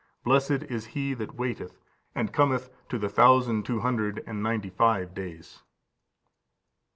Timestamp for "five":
4.71-5.13